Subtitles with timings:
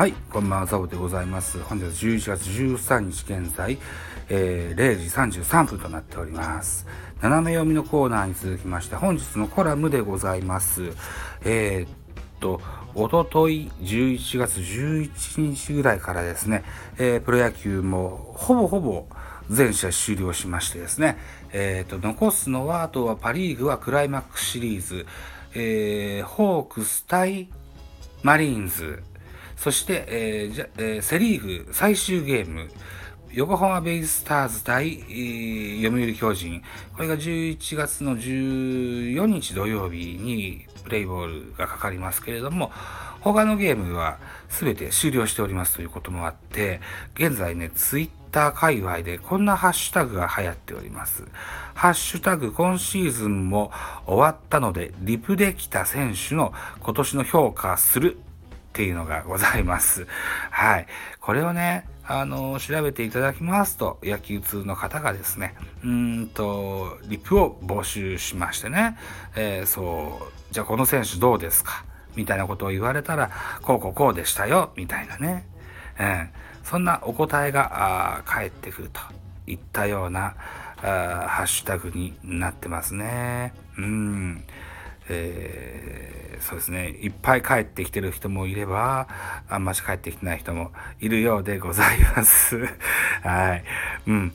[0.00, 1.58] はい、こんばんは、ザボでございます。
[1.60, 3.76] 本日11月13日現在、
[4.30, 4.98] えー0
[5.30, 6.86] 時33分となっております。
[7.20, 10.94] 斜め読みのコーナーに続きまして、本日のコラムでございます。
[11.44, 11.88] えーっ
[12.40, 12.62] と、
[12.94, 16.64] おととい11月11日ぐらいからですね、
[16.96, 19.06] えープロ野球もほぼほぼ
[19.50, 21.18] 全試合終了しましてですね、
[21.52, 25.04] えー、と残すのはあとはパ・リーグはクライマックスシリーズ、
[25.52, 27.50] えーホークス対
[28.22, 29.02] マリーンズ
[29.60, 32.70] そして、えーじゃえーセ・リーグ最終ゲーム
[33.30, 36.62] 横浜ベイスターズ対、えー読売巨人
[36.94, 42.72] これが11月の14日土曜日にプレイボールがかかりますけれども
[43.20, 46.80] 他のゲームは全て終了しておりますということもあって
[47.14, 51.24] 現在ねツイッター界隈でこんなハッシュタグが流行っております。
[51.74, 53.72] ハッシュタグ今シーズンも
[54.06, 58.18] 終わったのでリプできた選手の今年の評価する
[58.70, 60.06] っていうのがございます。
[60.50, 60.86] はい。
[61.20, 65.54] これをね、あの、調べていただきますと、野球通の方がですね、
[65.84, 68.96] うんと、リプを募集しましてね、
[69.34, 71.84] えーそう、じゃあこの選手どうですか？
[72.14, 73.30] みたいなことを言われたら、
[73.62, 75.46] こうこうこうでしたよ、みたいなね。
[75.98, 76.30] うん。
[76.62, 79.00] そんなお答えが返ってくると
[79.46, 80.36] いったような
[80.82, 83.52] あハッシュタグになってますね。
[83.78, 84.44] うん。
[85.08, 85.69] えー
[86.40, 86.88] そうですね。
[86.88, 89.08] いっぱい帰ってきてる人もいれば、
[89.48, 92.68] あんまし帰ってきてない人もいるようでございます。
[93.22, 93.64] はい。
[94.06, 94.32] うん。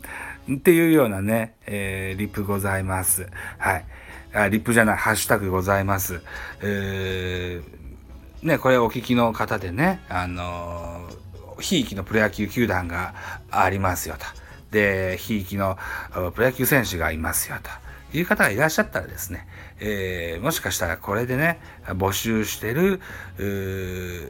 [0.53, 3.28] っていうようなね、えーリップございます。
[3.58, 3.86] はい。
[4.33, 6.22] あ、リップじゃない、ハッシュタグございます。
[6.61, 7.86] えー
[8.45, 11.09] ね、これお聞きの方でね、あの、
[11.59, 13.16] ひいきのプロ野球球団が
[13.50, 14.26] ありますよと。
[14.70, 15.80] で、ひいきの
[16.36, 17.70] プロ野球選手がいますよと。
[18.17, 19.47] いう方がいらっしゃったらですね、
[19.80, 23.02] えーもしかしたらこれでね、募集してる、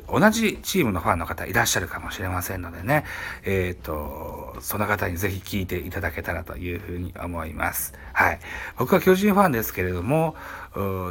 [0.07, 3.03] 同じチームのファンの方いらっしゃるかもしれませんのでね、
[3.43, 7.93] えっ、と、その方にぜひ聞いていただけたらというふうに思います。
[8.13, 8.39] はい。
[8.77, 10.35] 僕は巨人ファンですけれども、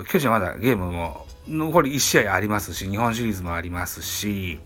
[0.09, 4.61] 巨人はまだゲームも残り1試合ありますし、日本シリーズもありますし、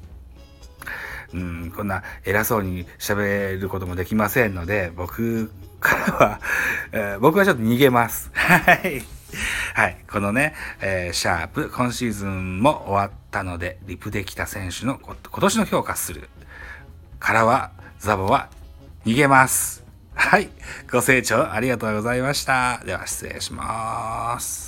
[1.35, 5.51] うん、こんな偉そうに喋ることもできませんので、僕
[5.81, 6.41] からは、
[6.93, 8.31] えー僕はちょっと逃げます。
[8.35, 9.03] はい。
[9.75, 9.97] はい。
[10.11, 16.29] このね、えーシャープ、今シーズンも終わったので、リプできた選手のこ今年の評価する
[17.19, 18.49] からは、ザボは
[19.05, 19.85] 逃げます。
[20.15, 20.51] はい。
[20.91, 22.83] ご清聴ありがとうございました。
[22.85, 24.68] では失礼します。